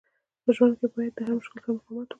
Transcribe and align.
په 0.43 0.49
ژوند 0.55 0.73
کښي 0.79 0.87
باید 0.95 1.13
د 1.17 1.19
هر 1.25 1.33
مشکل 1.37 1.57
سره 1.61 1.71
مقاومت 1.75 2.07
وکو. 2.07 2.07